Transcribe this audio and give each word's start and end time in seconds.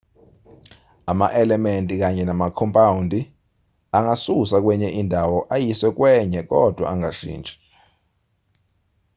ama-elementi 1.11 1.93
kanye 2.01 2.23
namakhompawundi 2.25 3.19
angasuswa 3.97 4.57
kwenye 4.65 4.89
indawo 5.01 5.39
ayiswe 5.55 5.89
kwenye 5.97 6.39
kodwa 6.49 6.85
angashintshi 6.93 7.53